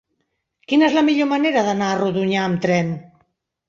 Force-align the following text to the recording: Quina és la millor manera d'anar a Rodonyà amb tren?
Quina 0.73 0.87
és 0.87 0.95
la 1.01 1.05
millor 1.11 1.31
manera 1.35 1.65
d'anar 1.71 1.93
a 1.93 2.01
Rodonyà 2.03 2.45
amb 2.51 2.67
tren? 2.69 2.95